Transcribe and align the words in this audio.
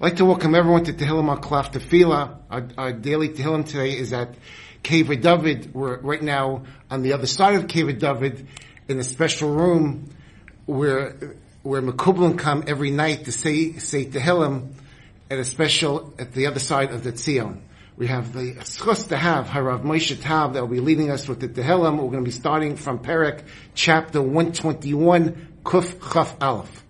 I'd 0.00 0.04
like 0.04 0.16
to 0.16 0.24
welcome 0.24 0.54
everyone 0.54 0.84
to 0.84 0.94
Tehillim 0.94 1.28
Aklaf 1.28 1.74
Tefillah. 1.74 2.38
Our, 2.50 2.68
our 2.78 2.90
daily 2.90 3.28
Tehillim 3.28 3.66
today 3.66 3.98
is 3.98 4.14
at 4.14 4.34
Kever 4.82 5.20
David. 5.20 5.74
We're 5.74 5.98
right 5.98 6.22
now 6.22 6.62
on 6.90 7.02
the 7.02 7.12
other 7.12 7.26
side 7.26 7.56
of 7.56 7.66
Kever 7.66 7.98
David 7.98 8.48
in 8.88 8.98
a 8.98 9.04
special 9.04 9.50
room 9.50 10.08
where 10.64 11.36
where 11.62 11.82
Mekublim 11.82 12.38
come 12.38 12.64
every 12.66 12.90
night 12.90 13.26
to 13.26 13.32
say 13.32 13.74
say 13.74 14.06
Tehillim 14.06 14.72
at 15.30 15.38
a 15.38 15.44
special 15.44 16.14
at 16.18 16.32
the 16.32 16.46
other 16.46 16.60
side 16.60 16.92
of 16.92 17.04
the 17.04 17.12
Tzion. 17.12 17.60
We 17.98 18.06
have 18.06 18.32
the 18.32 18.54
schus 18.54 19.08
to 19.08 19.18
have 19.18 19.48
Harav 19.48 19.82
Moshe 19.82 20.18
Tav 20.18 20.54
that 20.54 20.62
will 20.62 20.74
be 20.74 20.80
leading 20.80 21.10
us 21.10 21.28
with 21.28 21.40
the 21.40 21.48
Tehillim. 21.48 21.96
We're 21.96 22.10
going 22.10 22.24
to 22.24 22.30
be 22.30 22.30
starting 22.30 22.76
from 22.76 23.00
Perek 23.00 23.42
chapter 23.74 24.22
121, 24.22 25.58
Kuf 25.62 26.10
Chaf 26.10 26.36
Aleph. 26.40 26.86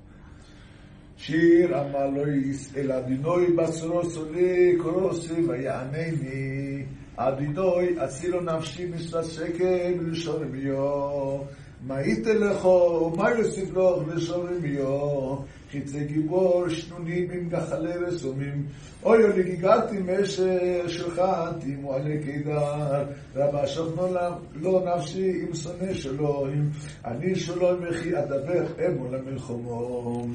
שיר 1.23 1.77
המלויס 1.77 2.77
אל 2.77 2.93
אדינוי 2.93 3.53
בצרו 3.53 4.05
סולי 4.05 4.77
קורוסי 4.83 5.33
ויענני 5.33 6.85
אדינוי 7.17 8.05
אצילו 8.05 8.41
נפשי 8.41 8.87
משפט 8.95 9.25
שקל 9.25 9.95
ולשון 10.01 10.43
רמיו 10.43 11.39
מה 11.87 12.01
ייתן 12.01 12.37
לך 12.37 12.65
ומה 12.65 13.31
יוסיף 13.31 13.71
לך 13.71 14.15
לשון 14.15 14.47
רמיו 14.47 15.37
חיצי 15.71 16.05
גיבור 16.05 16.69
שנונים 16.69 17.31
עם 17.31 17.49
גחלי 17.49 17.93
רסומים 17.93 18.67
אוי 19.03 19.25
אוי 19.25 19.39
לגיגלתי 19.39 19.97
משך 19.99 20.89
שלחתי 20.89 21.75
מועלי 21.81 22.19
קידר. 22.25 23.05
רבה 23.37 23.67
שוכנו 23.67 24.15
לא 24.55 24.83
נפשי 24.97 25.43
עם 25.43 25.55
שונא 25.55 25.95
שלוים 25.95 26.71
אני 27.05 27.35
שלום 27.35 27.81
וכי 27.83 28.19
אדבר 28.19 28.65
אמו 28.87 29.09
למלחמו 29.13 30.27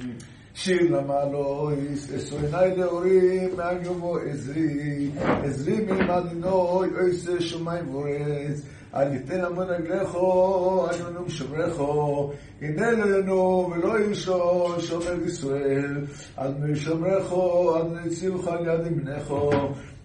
שיר 0.56 0.98
למעלויס, 0.98 2.14
אסו 2.14 2.36
עיניי 2.40 2.76
לאורים, 2.76 3.50
מהגיומו 3.58 4.18
עזרי, 4.18 5.10
עזרי 5.44 5.86
מלמדינוי, 5.86 6.90
אויסה 7.00 7.42
שמיים 7.42 7.96
ורץ, 7.96 8.62
אל 8.96 9.16
יתן 9.16 9.44
המון 9.44 9.68
רגלךו, 9.70 10.88
אל 10.90 11.10
ינום 11.10 11.30
שומרכו, 11.30 12.32
הנה 12.62 12.92
לנו 12.92 13.70
ולא 13.72 14.00
ישון 14.00 14.82
שומר 14.82 15.24
ישראל, 15.26 16.06
אל 16.40 16.52
משומרכו, 16.60 17.76
אל 17.78 17.84
נצילך 18.06 18.48
על 18.48 18.68
יד 18.68 18.88
ימינךו, 18.88 19.52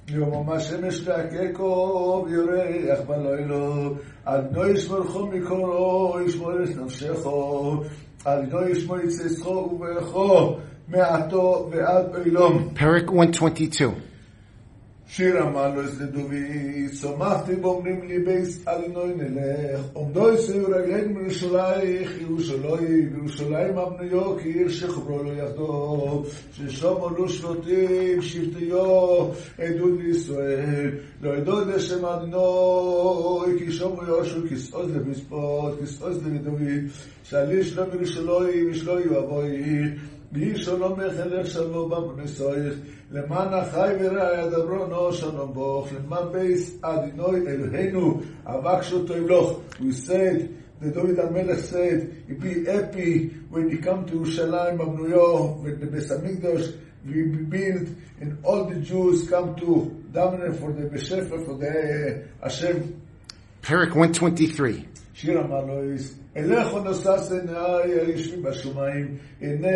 יום 0.09 0.51
השמש 0.51 1.09
להקקו, 1.09 2.25
ויורח 2.27 2.99
בלילה, 3.07 3.89
אל 4.29 4.41
נו 4.53 4.69
ישמורכו 4.69 5.27
מקורו, 5.27 6.19
ישמור 6.27 6.63
את 6.63 6.77
נפשךו, 6.77 7.83
Parak 12.75 13.11
122. 13.11 14.10
שיר 15.13 15.43
אמר 15.43 15.75
לו 15.75 15.81
את 15.81 15.91
לדוד, 16.01 16.31
צומחתי 17.01 17.55
ואומרים 17.55 18.09
לי 18.09 18.19
בייס 18.19 18.69
אדוני 18.69 19.15
נלך, 19.17 19.81
עומדו 19.93 20.33
יסעו 20.33 20.59
רגלינו 20.69 21.15
מירושלייך, 21.15 22.21
ירושלים, 22.21 23.17
ירושלים 23.17 23.79
אבניו, 23.79 24.39
כי 24.39 24.49
עיר 24.49 24.69
שחברו 24.69 25.23
לא 25.23 25.31
יחדו, 25.31 26.25
ששום 26.53 27.05
עלו 27.05 27.29
שבטים, 27.29 28.23
שבטיו, 28.23 29.29
עדות 29.59 29.99
לישראל, 29.99 30.91
לא 31.23 31.37
ידעו 31.37 31.61
לשם 31.61 32.05
אדוני, 32.05 33.59
כי 33.59 33.73
שומו 33.73 34.03
יושו 34.03 34.41
כסעוז 34.51 34.97
למספות, 34.97 35.81
כסעוז 35.83 36.27
לדוד, 36.27 36.61
שעלי 37.25 37.65
שלום 37.65 37.89
ירושלים, 37.95 38.71
ישלו 38.71 39.01
יאבוי, 39.01 39.85
ויהי 40.33 40.57
שלום 40.57 40.93
מחלך 40.93 41.47
שלום 41.47 41.91
במנסויך, 41.91 42.75
למען 43.11 43.53
החי 43.53 43.95
ורע 44.01 44.41
ידברו 44.41 44.87
נו 44.87 45.13
שלום 45.13 45.55
בוך, 45.55 45.89
למען 45.93 46.33
בייס 46.33 46.79
אדינוי 46.83 47.49
אלוהינו, 47.49 48.21
אבקשו 48.47 49.07
תוילוך. 49.07 49.61
We 49.81 49.93
said, 49.93 50.49
the 50.81 50.91
David 50.91 51.17
HaMelech 51.17 51.61
said, 51.61 52.25
it 52.29 52.41
be 52.41 52.65
happy 52.65 53.29
when 53.51 53.71
you 53.71 53.79
come 53.79 54.07
to 54.07 54.13
Yerushalayim 54.13 54.79
Abnuyo, 54.79 55.61
when 55.63 55.81
the 55.81 55.87
Beis 55.87 56.11
HaMikdash 56.11 56.79
we 57.05 57.23
build, 57.25 57.89
and 58.21 58.39
all 58.45 58.65
the 58.67 58.77
Jews 58.77 59.29
come 59.29 59.57
to 59.57 60.05
daven 60.13 60.59
for 60.61 60.73
the 60.73 60.85
Beshefer, 60.89 61.45
for 61.45 61.57
the 61.57 62.29
Hashem. 62.43 63.01
Perek 63.70 63.96
123. 63.96 64.86
שיר 65.14 65.40
המלויס, 65.40 66.20
אליך 66.38 66.68
נוסס 66.84 67.32
עיניי 67.32 68.00
היושבים 68.00 68.44
בשמיים, 68.44 69.18
הנה 69.42 69.68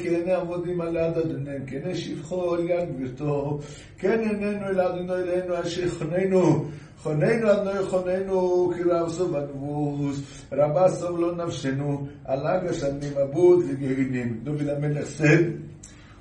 כי 0.00 0.08
עיני 0.08 0.32
עמודים 0.32 0.80
על 0.80 0.96
יד 0.96 1.18
אדוניהם, 1.18 1.66
כי 1.66 1.76
עיני 1.76 1.94
שבחו 1.94 2.54
על 2.54 2.70
יד 2.70 2.88
גבירתו, 2.94 3.58
כן 3.98 4.20
עינינו 4.20 4.66
אל 4.66 4.80
אדוני 4.80 5.12
אלינו 5.12 5.60
אשר 5.60 5.88
חוננו, 5.88 6.64
חוננו 6.98 7.52
אדוני 7.52 7.82
חוננו, 7.82 8.72
כי 8.76 8.82
רב 8.82 9.08
סוב 9.08 9.36
הנבוס, 9.36 10.20
רבה 10.52 10.88
סוב 10.88 11.20
לא 11.20 11.36
נפשנו, 11.36 12.06
על 12.24 12.46
הגש 12.46 12.82
אני 12.82 13.06
מבוד 13.10 13.64
לגהינים. 13.70 14.40
דוד 14.42 14.68
המלך 14.68 15.06
said, 15.18 15.44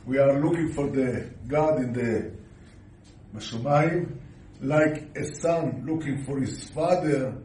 we 0.08 0.14
are 0.14 0.40
looking 0.44 0.70
for 0.76 0.88
the 0.96 1.24
God 1.48 1.78
in 1.78 1.94
the 1.98 2.42
בשמיים, 3.36 4.06
like 4.61 5.17
a 5.17 5.25
son 5.25 5.85
looking 5.87 6.25
for 6.25 6.41
his 6.41 6.69
father, 6.71 7.37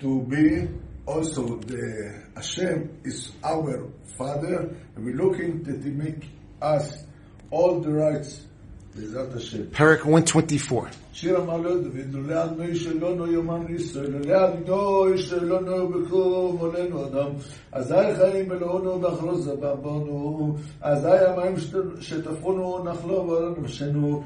to 0.00 0.22
be 0.22 0.68
also 1.06 1.58
the 1.58 2.22
Hashem 2.34 3.00
is 3.04 3.32
our 3.42 3.90
Father, 4.16 4.74
and 4.94 5.04
we're 5.04 5.16
looking 5.16 5.62
that 5.64 5.82
He 5.82 5.90
make 5.90 6.28
us 6.60 7.04
all 7.50 7.80
the 7.80 7.92
rights. 7.92 8.46
בעזרת 8.95 9.35
השם. 9.35 9.57
Perek 9.73 10.07
124. 10.07 10.87
שיר 11.13 11.37
המעלות 11.37 11.83
דוד, 11.83 12.11
לולא 12.11 12.43
אדוני 12.43 12.75
שלונו 12.75 13.27
יומן 13.27 13.65
ישראל, 13.75 14.11
לולא 14.11 14.47
אדוני 14.47 15.17
שלונו 15.17 15.87
בקום 15.89 16.57
עולנו 16.59 17.05
אדם, 17.07 17.29
אזי 17.71 17.95
חיים 18.15 18.51
אלוהינו 18.51 18.99
באכלוס 18.99 19.41
זבבנו, 19.45 20.55
אזי 20.81 21.07
המים 21.07 21.55
שטפונו 21.99 22.83
נחלו 22.83 23.27
ועל 23.27 23.53
נפשנו, 23.61 24.23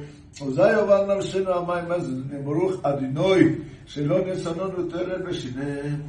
אזי 0.47 0.71
יובל 0.71 1.15
נפשנו 1.17 1.53
המים 1.53 1.91
הזדונים, 1.91 2.43
ברוך 2.43 2.85
אדוני 2.85 3.55
שלא 3.85 4.25
נצננו 4.25 4.89
תרד 4.89 5.21
בשיניהם. 5.25 6.01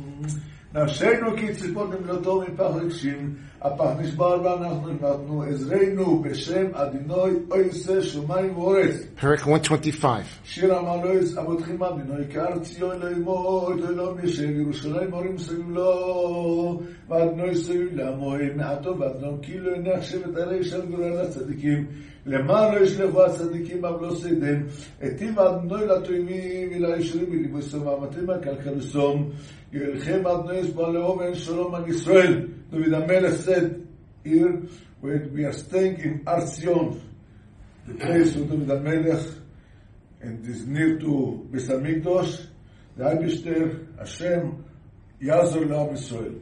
נפשנו 0.78 1.38
כי 1.38 1.54
ציפות 1.54 1.90
נמלטו 2.00 2.42
מפח 2.42 2.70
רגשים, 2.76 3.34
הפח 3.62 3.90
נשבר 4.00 4.42
ואנחנו 4.44 4.88
נמלטנו, 4.88 5.44
עזרנו 5.44 6.22
בשם 6.22 6.66
אדינוי 6.74 7.32
אויסה 7.52 8.02
שמיים 8.02 8.58
ואורץ. 8.58 8.96
Perek 9.20 9.48
125. 9.48 10.40
שיר 10.44 10.76
המלויס 10.76 11.38
אבותכם 11.38 11.84
אדינוי 11.84 12.24
כהר 12.34 12.60
ציון 12.60 13.00
לא 13.00 13.10
ימות 13.10 13.80
לא 13.96 14.16
משל 14.24 14.60
ירושלים 14.60 15.10
מורים 15.10 15.38
סביב 15.38 15.70
לו 15.70 16.82
ואדינוי 17.10 17.56
סביב 17.56 17.96
לעמוי 17.96 18.50
מעטו 18.56 19.00
ואדינום 19.00 19.38
כי 19.42 19.60
לא 19.60 19.76
ינחשב 19.76 20.30
את 20.30 20.38
הרי 20.38 20.64
של 20.64 20.86
גורל 20.86 21.18
הצדיקים 21.18 21.86
למען 22.27 22.75
לא 22.75 22.81
ישלחו 22.81 23.23
הצדיקים 23.23 23.85
אב 23.85 24.03
לא 24.03 24.15
סדם 24.15 24.63
היטיב 25.01 25.39
אדינוי 25.39 25.87
לתוימים 25.87 26.69
ולישרים 26.73 27.27
ולבוסום 27.31 27.87
ואמתים 27.87 28.31
הכלכלוסום 28.31 29.31
ילחם 29.73 30.27
אדינוי 30.27 30.71
סבא 30.71 30.89
לאובן 30.89 31.35
שלום 31.35 31.75
על 31.75 31.89
ישראל 31.89 32.47
דוד 32.71 32.93
המלך 32.93 33.49
said 33.49 33.83
here 34.25 34.53
when 35.03 35.35
we 35.35 35.45
are 35.45 35.53
staying 35.53 35.99
in 35.99 36.21
Ar 36.27 36.41
Zion 36.47 37.01
the 37.87 37.95
place 37.95 38.37
of 38.37 38.49
David 38.49 38.69
HaMelech 38.69 39.39
and 40.21 40.47
is 40.47 40.67
near 40.67 40.99
to 40.99 41.47
Beis 41.51 41.69
HaMikdash, 41.69 42.47
the 42.97 43.05
Eibishter, 43.05 43.99
Hashem, 43.99 44.65
Yazor 45.21 45.67
Le'am 45.67 45.93
Yisrael. 45.93 46.41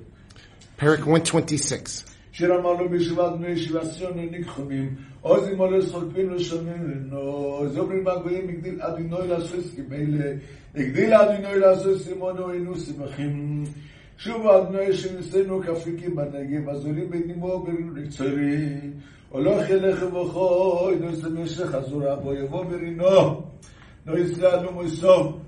Perek 0.79 0.99
126. 0.99 2.05
שירה 2.38 2.62
מלו 2.62 2.90
בשבת 2.90 3.40
מי 3.40 3.58
שבת 3.58 3.82
ציון 3.98 4.12
וניקחומים, 4.20 4.96
עוזי 5.22 5.54
מולי 5.54 5.82
סופים 5.82 6.30
לשונים 6.30 6.92
לנו, 6.92 7.18
עוזי 7.20 7.80
אומרים 7.80 8.04
בגבירים, 8.04 8.50
הגדיל 8.50 8.82
אדינוי 8.82 9.28
לעשות 9.28 9.60
סכימי 9.60 10.06
לה, 10.06 10.32
הגדיל 10.76 11.14
אדינוי 11.14 11.60
לעשות 11.60 12.02
סימונו 12.02 12.54
אינו 12.54 12.76
שמחים, 12.80 13.64
שוב 14.18 14.48
אדינוי 14.48 14.94
שניסינו 14.94 15.62
כפיקים 15.62 16.16
בנגב, 16.16 16.70
אז 16.70 16.86
עולים 16.86 17.10
בנימו 17.10 17.64
בנימו 17.66 17.96
לקצרי, 17.96 18.80
הולך 19.30 19.70
ילך 19.70 20.04
ובוכו, 20.04 20.90
אינו 20.90 21.16
שמשך 21.16 21.66
חזורה 21.66 22.16
בו, 22.16 22.34
יבוא 22.34 22.64
ברינו, 22.64 23.42
נו 24.06 24.18
ישראל 24.18 24.68
ומוסום, 24.68 25.40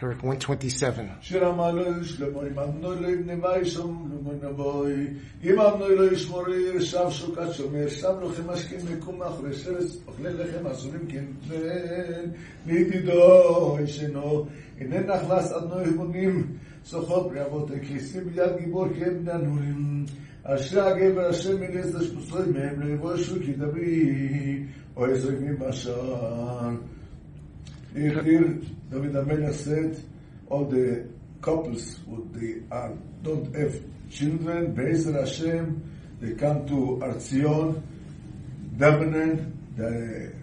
Perek 0.00 0.24
127. 0.24 1.04
שיר 1.20 1.46
המעלו 1.46 2.04
שלמה, 2.04 2.40
אם 2.42 2.58
אמנו 2.58 3.00
לא 3.00 3.08
יבנה 3.08 3.48
וישום 3.48 4.10
לא 4.24 4.50
נבוי, 4.50 5.06
אם 5.44 5.60
אמנו 5.60 5.88
לא 5.88 6.12
ישמור 6.12 6.46
עיר, 6.46 6.80
שב 6.80 7.10
שוקת 7.10 7.52
שומר, 7.52 7.88
שם 7.88 8.14
לכם 8.22 8.50
משקים 8.50 8.78
מקום 8.96 9.18
מאחורי 9.18 9.52
שרס, 9.54 9.98
אוכלי 10.06 10.32
לחם 10.32 10.66
אסורים 10.66 11.06
כן 11.08 11.24
בן, 11.48 12.30
מידידו 12.66 13.76
ישנו, 13.82 14.46
הנה 14.80 15.00
נחלס 15.00 15.52
אדנו 15.52 15.80
יבונים, 15.80 16.56
סוחות 16.84 17.30
בני 17.30 17.42
אבות 17.42 17.70
הכיסים 17.70 18.24
ביד 18.24 18.56
גיבור 18.58 18.86
כן 18.98 19.18
בני 19.18 19.32
הנורים, 19.32 20.04
אשרי 20.44 20.80
הגבר 20.80 21.30
אשר 21.30 21.56
מלס 21.56 21.94
לשפוסוי 21.94 22.46
מהם 22.54 22.80
לא 22.80 22.86
יבושו 22.86 23.34
כי 23.44 23.52
דברי 23.52 24.62
או 24.96 25.06
יזוי 25.10 25.34
מבשן. 25.40 26.76
Here, 27.93 28.23
here 28.23 28.61
David 28.89 29.13
HaMelech 29.13 29.53
said 29.53 30.03
all 30.49 30.65
the 30.65 31.07
couples 31.41 31.99
with 32.07 32.33
they 32.33 32.63
are 32.73 32.93
don't 33.21 33.53
have 33.55 33.75
children, 34.09 34.73
Bezer 34.75 35.19
Hashem, 35.19 35.81
they 36.19 36.33
come 36.35 36.67
to 36.67 36.99
Arzion, 37.03 37.81
Lebanon, 38.77 39.57
the 39.75 40.33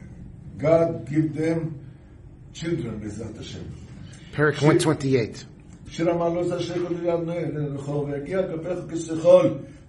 God 0.59 1.09
give 1.09 1.35
them 1.35 1.79
children, 2.53 3.01
Bezat 3.01 3.37
Hashem. 3.37 3.65
Parak 4.33 4.63
128. 4.63 5.45
שיר 5.91 6.11
המעלות 6.11 6.47
כל 6.89 6.95
יד 7.05 7.21
נהל, 7.27 7.53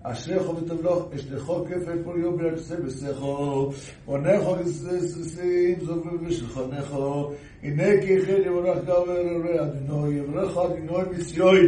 אשריך 0.02 0.48
ותבלוך 0.48 1.08
אשלחו 1.14 1.64
כפל 1.64 2.02
פוריו 2.04 2.36
ביחסה 2.36 2.76
בשכו 2.76 3.72
ונכו 4.08 4.56
כססים 4.56 5.80
זובר 5.80 6.10
ושלחונכו 6.26 7.32
הנה 7.62 7.84
כי 8.02 8.26
חל 8.26 8.42
יברך 8.46 8.84
גבר 8.84 9.38
רע 9.44 9.62
אדינוי 9.64 10.14
יברך 10.14 10.56
אדינוי 10.56 11.02
מסיועי 11.10 11.66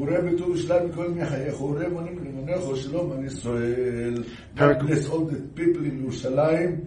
וראה 0.00 0.20
בטוב 0.20 0.56
שלם 0.56 0.88
מכל 0.88 1.08
מחייך 1.10 1.60
וראה 1.60 1.88
מונים 1.88 2.18
למונכו 2.24 2.76
שלום 2.76 3.12
על 3.12 3.24
ישראל 3.24 4.22
God 4.56 4.82
bless 4.82 5.08
all 5.10 5.24
the 5.30 5.58
people 5.60 5.84
in 5.84 6.02
ירושלים 6.02 6.80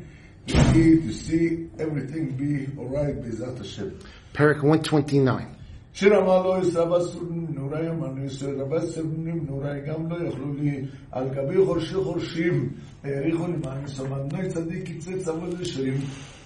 to 0.47 0.51
see, 0.51 0.99
to 1.07 1.13
see 1.13 1.67
everything 1.79 2.37
be 2.37 2.79
alright 2.79 3.25
בעזרת 3.25 3.59
השם 3.59 3.87
Parak 4.35 4.63
129. 4.63 5.56
שיר 5.98 6.08
שרמה 6.08 6.42
לא 6.44 6.58
יסבא 6.62 7.00
סורים 7.00 7.46
נורא 7.54 7.78
ימנו 7.78 8.24
יסבא 8.24 8.80
סורים 8.80 9.44
נורא 9.48 9.78
גם 9.86 10.10
לא 10.10 10.26
יאכלו 10.26 10.54
לי 10.54 10.84
על 11.12 11.28
גבי 11.28 11.64
חורשי 11.64 11.94
חורשים 11.94 12.68
האריכו 13.04 13.46
למען 13.46 13.84
יסבא 13.84 14.22
בני 14.22 14.48
צדיק 14.48 14.90
יצא 14.90 15.18
צמוד 15.18 15.60
לשרים 15.60 16.00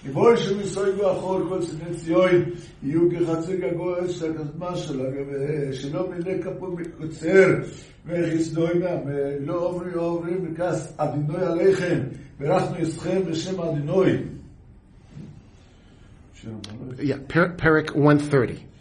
יבואי 0.05 0.37
שמסוי 0.37 0.91
ואחור 0.91 1.39
כל 1.49 1.61
שני 1.61 1.95
ציון 1.95 2.43
יהיו 2.83 3.01
כחצי 3.11 3.57
גגו 3.57 4.05
אש 4.05 4.21
הקדמה 4.21 4.75
של 4.75 4.99
שלה 4.99 5.73
שלא 5.73 6.09
מילא 6.09 6.41
כפו 6.41 6.67
מקוצר 6.67 7.47
וחסדוי 8.05 8.79
מהם 8.79 9.01
לא 9.39 9.53
עוברי 9.53 9.93
עוברי 9.93 10.33
מכס 10.33 10.93
אדינוי 10.97 11.45
עליכם 11.45 11.99
ברכנו 12.39 12.79
יסכם 12.79 13.21
בשם 13.29 13.61
אדינוי 13.61 14.17
Yeah, 16.99 17.17
Peric 17.57 17.95
130. 17.95 18.72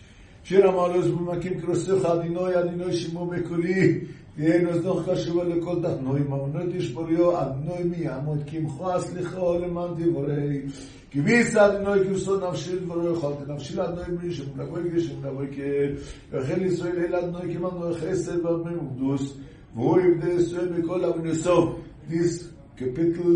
שיר 0.44 0.68
המעלוס 0.68 1.06
במקים 1.06 1.60
קרוסך 1.60 2.04
אדינוי 2.04 2.58
אדינוי 2.58 2.92
שימו 2.92 3.26
בקולי 3.26 4.00
תהיה 4.36 4.62
נוזנוך 4.62 5.08
קשובה 5.08 5.44
לכל 5.44 5.82
דחנוי 5.82 6.20
ממנות 6.20 6.74
ישבוריו 6.74 7.42
אדינוי 7.42 7.82
מי 7.84 7.96
יעמוד 7.96 8.38
קמחו 8.50 8.92
הסליחו 8.92 9.58
למען 9.58 9.90
דברי 9.96 10.62
כי 11.10 11.20
מי 11.20 11.32
יצא 11.32 11.66
אדינוי 11.66 12.08
כבשו 12.08 12.50
נפשי 12.50 12.78
דברו 12.78 13.12
יכולת 13.12 13.48
נפשי 13.48 13.76
לאדינוי 13.76 14.18
בלי 14.18 14.34
שמנבוי 14.34 14.90
גשם 14.90 15.26
נבוי 15.26 15.46
כאל 15.56 15.94
וכן 16.30 16.64
ישראל 16.64 16.98
אל 16.98 17.14
אדינוי 17.14 17.54
כמנו 17.54 17.94
חסד 17.94 18.44
ואדינוי 18.44 18.74
וקדוס 18.74 19.38
והוא 19.74 20.00
יבדה 20.00 20.32
ישראל 20.32 20.68
בכל 20.68 21.04
אבנסו 21.04 21.74
this 22.08 22.44
capital 22.78 23.28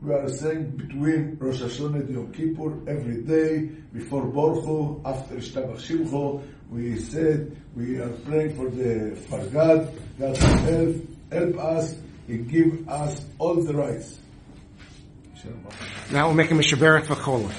we 0.00 0.12
are 0.12 0.28
saying 0.28 0.70
between 0.76 1.36
Rosh 1.40 1.62
Hashanah 1.62 2.00
and 2.00 2.14
Yom 2.14 2.32
Kippur 2.32 2.88
every 2.88 3.22
day 3.22 3.70
before 3.92 4.24
Borcho, 4.24 5.00
after 5.04 5.36
Shtabach 5.36 5.78
Shimcho, 5.78 6.42
we 6.70 6.98
said 6.98 7.56
we 7.74 7.98
are 7.98 8.10
praying 8.26 8.54
for 8.56 8.68
the 8.68 9.16
for 9.28 9.44
God, 9.46 9.88
God 10.18 10.34
to 10.34 10.46
help, 10.46 10.96
help 11.32 11.58
us 11.58 11.94
and 12.28 12.48
give 12.48 12.88
us 12.88 13.24
all 13.38 13.62
the 13.62 13.74
rights. 13.74 14.18
Now 16.10 16.26
we'll 16.26 16.34
make 16.34 16.50
a 16.50 16.54
Mishaberak 16.54 17.04
Vachola. 17.04 17.52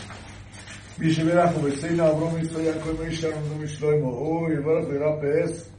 מי 1.00 1.14
שברך 1.14 1.58
ובציינו 1.58 2.08
אברום 2.08 2.38
יצחק 2.38 2.60
יעקב 2.60 3.02
מי 3.04 3.16
שלום 3.16 3.44
ומשלוימו 3.50 4.10
הוא 4.10 4.50
יברך 4.52 4.86
וירפס 4.90 5.70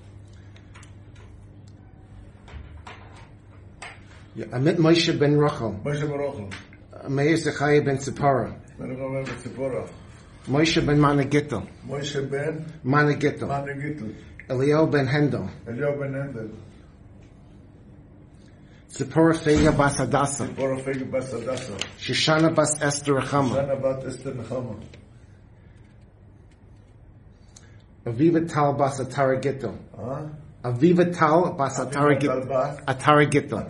Yeah, 4.42 4.56
I 4.56 4.60
met 4.60 4.78
Moshe 4.78 5.20
ben 5.20 5.38
Rochel. 5.38 5.84
Moshe 5.84 6.02
ben 6.02 6.18
Rochel. 6.18 7.10
Meir 7.10 7.38
Zechariah 7.38 7.84
ben 7.84 7.98
Tzipora. 7.98 8.52
Meir 8.80 8.96
ben 8.96 9.26
Tzipora. 9.36 9.88
Moshe 10.48 10.84
ben 10.84 11.00
Managittel. 11.00 11.68
Moshe 11.88 12.28
ben 12.28 12.66
Managittel. 12.84 13.48
Managittel. 13.48 14.16
Eliyahu 14.50 14.92
ben 14.92 15.06
Hendel. 15.06 15.48
Eliyahu 15.68 16.00
ben 16.00 16.14
Hendel. 16.14 16.50
Tzipora 18.90 19.36
Fega 19.36 19.78
bas 19.78 19.98
Hadassah. 19.98 20.48
Tzipora 20.48 20.82
Fega 20.82 21.12
bas 21.12 21.32
Hadassah. 21.32 21.78
Shishana 22.00 22.56
bas 22.56 22.82
Esther 22.82 23.14
Rechama. 23.14 23.54
Shishana 23.54 23.80
bas 23.80 24.06
Esther 24.06 24.32
Rechama. 24.34 24.76
Aviva 28.08 28.52
Tal 28.52 28.74
bas 28.74 29.00
Atara 29.00 29.40
Gittel. 29.40 29.78
Huh? 29.96 30.26
Aviva 30.64 31.12
Tal 31.12 31.56
Bas 31.58 31.80
Atari 31.80 32.20
Gitla. 33.30 33.68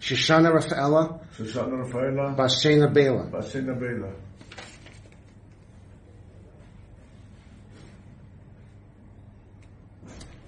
Shoshana 0.00 0.52
Rafaela. 0.52 1.20
Shishana 1.36 1.78
Rafaela. 1.78 2.36
Bas 2.36 2.62
Shena 2.62 2.92
Bela. 2.92 3.24
Bas 3.24 3.52
Shena 3.52 3.78
Bela. 3.78 4.12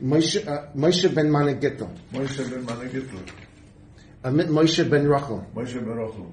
Moshe, 0.03 0.47
uh, 0.47 0.67
Moshe 0.76 1.14
ben 1.14 1.31
Mane 1.31 1.55
Moshe 2.12 2.50
ben 2.50 2.64
Mane 2.67 2.91
Amit 4.23 4.49
Moshe 4.49 4.91
ben 4.91 5.09
Rachel. 5.09 5.47
Moshe 5.55 5.75
ben 5.75 5.97
Rachel. 5.97 6.32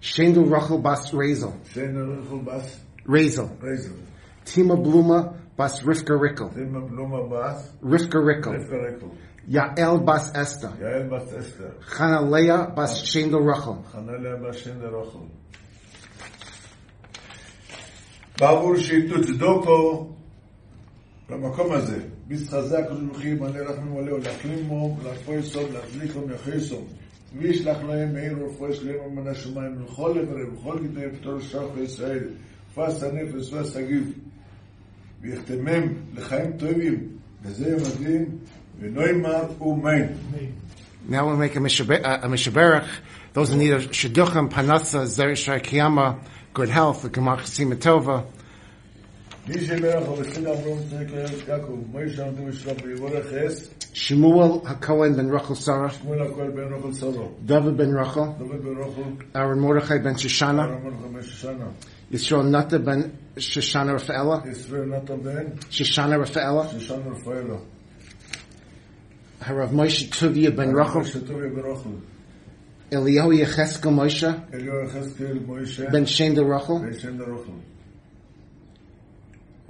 Shendu 0.00 0.48
Rachel 0.48 0.78
Bas 0.78 1.10
Razel. 1.10 1.52
Shendu 1.64 2.22
Rachel 2.22 2.38
Bas 2.44 2.78
Razel. 3.04 3.58
Razel. 3.60 4.11
Tima 4.44 4.76
Bluma 4.76 5.34
bas 5.56 5.82
Rivka 5.82 6.14
Rickel. 6.20 6.48
Tima 6.50 6.80
Bluma 6.80 7.28
bas 7.28 7.72
Rivka 7.82 8.18
Rickel. 8.18 8.52
Rivka 8.52 8.76
Rickel. 8.86 9.10
Yael 9.48 10.04
bas 10.04 10.32
Esther. 10.34 10.72
Yael 10.80 11.08
bas 11.08 11.32
Esther. 11.32 11.72
Chana 11.96 12.20
Lea 12.30 12.66
bas 12.76 13.02
Shendel 13.02 13.44
Rachel. 13.44 13.84
Chana 13.92 14.42
bas 14.42 14.56
Shendel 14.56 14.92
Rachel. 14.92 15.28
Bavur 18.38 18.76
shi 18.76 19.08
במקום 21.30 21.72
הזה. 21.72 21.98
ביס 22.28 22.48
חזה 22.48 22.78
הקדוש 22.78 23.00
ברוך 23.00 23.16
הוא 23.16 23.26
ימנה 23.26 23.60
לך 23.60 23.78
ממלא 23.78 24.12
ולהקלים 24.12 24.68
בו 24.68 24.96
ולהפוי 25.00 25.42
סוף 25.42 25.70
להחזיק 25.72 26.16
לו 26.16 26.26
מאחורי 26.26 26.60
סוף. 26.60 26.84
וישלח 27.38 27.82
להם 27.82 28.12
מאיר 28.12 28.38
ורפואי 28.38 28.72
שלהם 28.72 28.96
ומן 29.06 29.28
השמיים 29.28 29.76
ולכל 29.76 30.14
לברי 30.16 30.44
ולכל 30.44 30.78
גדי 30.78 31.16
פתור 31.16 31.40
שרח 31.40 31.70
וישראל. 31.74 32.24
פס 32.74 33.02
הנפס 33.02 33.52
ועשה 33.52 33.82
גיב. 33.82 34.12
ויחתמם 35.21 35.83
לחיים 36.15 36.51
טובים, 36.51 37.07
וזה 37.43 37.69
יום 37.69 37.79
הדין, 37.95 38.25
ונוימר 38.79 39.61
ומיין. 39.61 40.07
Now 41.09 41.25
we'll 41.25 41.37
make 41.37 41.55
a 41.55 41.59
Mishabe- 41.59 42.03
uh, 42.03 42.19
a 42.23 42.27
Mishaberach. 42.27 42.87
Those 43.33 43.51
in 43.51 43.59
need 43.59 43.71
of 43.71 43.83
Shidduchim, 43.91 44.49
Panasa, 44.49 45.03
Zerishai 45.05 45.61
Kiyama, 45.63 46.17
good 46.53 46.69
health, 46.69 47.03
the 47.03 47.09
Gemach 47.09 47.43
Simatova. 47.43 48.25
Shmuel 53.92 54.62
HaKohen 54.64 55.16
ben 55.16 55.28
Rachel 55.28 55.56
Sarah. 55.56 55.92
David 57.44 57.76
ben 57.76 57.92
Rachel. 57.92 58.36
Aaron 59.34 59.58
Mordechai 59.58 59.98
ben 59.98 60.14
Shishana. 60.14 60.78
Yisrael 62.12 62.48
Nata 62.48 62.78
ben 62.78 63.10
Shishana 63.36 63.92
Rafaela. 63.94 64.42
Shishana 65.70 66.18
Rafaela. 66.20 66.68
Harav 69.40 69.70
Moshe 69.70 70.08
Tuvia 70.08 70.54
ben 70.54 70.72
Rachel. 70.72 71.02
Eliyahu 72.92 73.32
Yecheskel 73.40 73.90
Moshe. 73.92 75.90
Ben 75.90 76.06
Shem 76.06 76.34
de 76.34 76.44
Rachel. 76.44 76.78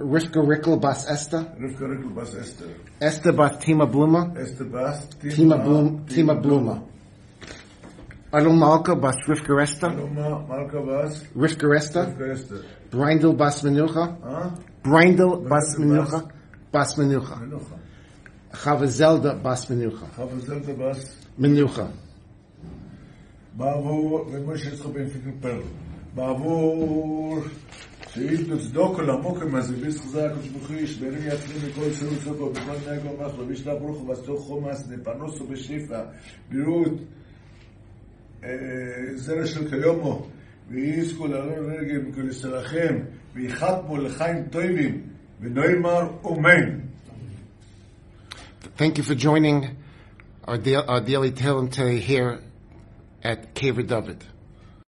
Rivka 0.03 0.41
Rickel 0.41 0.77
Bas 0.77 1.09
Esther. 1.09 1.45
Rivka 1.59 1.87
Rickel 1.87 2.09
Bas 2.09 2.33
Esther. 2.35 2.67
Esther 2.99 3.33
Bas 3.33 3.57
Tima 3.57 3.85
Bluma. 3.85 4.33
Esther 4.37 4.65
Bas 4.65 5.07
Tima, 5.19 5.57
Bluma. 5.57 6.05
Tima 6.07 6.35
Bluma. 6.35 6.83
Bluma. 8.31 8.55
Malka 8.55 8.95
Bas 8.95 9.15
Rivka 9.27 9.61
Esther. 9.61 9.91
Adol 9.91 10.09
Malka 10.47 10.81
Bas. 10.81 11.23
Rivka 11.35 11.75
Esther. 11.75 12.07
Rivka 12.07 12.31
Esther. 12.33 12.65
Brindel 12.91 13.33
Bas 13.33 13.61
Menucha. 13.63 14.17
Huh? 14.21 14.49
Brindel 14.83 15.37
Bas 15.47 15.77
Menucha. 15.77 16.27
Bas 16.71 16.95
Menucha. 16.97 17.35
Menucha. 17.37 17.79
Chava 18.53 18.87
Zelda 18.87 19.33
Bas 19.35 19.65
Menucha. 19.69 20.05
Chava 20.15 20.39
Zelda 20.41 20.73
Bas 20.73 21.17
Menucha. 21.37 21.89
Bavur, 23.55 24.25
wenn 24.31 24.45
man 24.45 24.55
sich 24.55 24.71
jetzt 24.71 24.81
kommt, 24.81 24.97
ich 24.97 25.13
שאם 28.13 28.55
תצדוק 28.55 28.99
עולמו 28.99 29.35
כמזביס 29.35 30.01
חזק 30.01 30.29
ושבוכי 30.39 30.73
ישברי 30.73 31.27
יצרים 31.27 31.57
מכל 31.69 31.93
סירות 31.93 32.19
סופו 32.23 32.49
בכל 32.49 32.91
נגו 32.91 33.09
מחלו 33.19 33.47
וישלח 33.47 33.73
ברוך 33.79 34.01
ובסתוך 34.01 34.41
חומס 34.41 34.87
נפרנוסו 34.89 35.47
בשפע 35.47 36.01
בריאות 36.49 36.91
אה, 38.43 38.49
זרע 39.15 39.45
של 39.45 39.69
כיומו 39.69 40.27
ויזכו 40.69 41.27
לעלון 41.27 41.71
רגל 41.71 41.97
מכל 41.99 42.29
ישראלכם 42.29 42.99
ויחתמו 43.33 43.97
לחיים 43.97 44.43
טובים 44.49 45.01
ונאמר 45.41 46.09
אמן 46.27 46.79
Thank 48.77 48.97
you 48.97 49.03
for 49.03 49.13
joining 49.15 49.77
our, 50.47 50.57
da- 50.57 50.85
our 50.87 51.01
daily 51.01 51.31
Tehillim 51.31 51.69
today 51.71 51.99
here 51.99 52.39
at 53.23 53.53
Caver 53.53 53.85
David. 53.87 54.23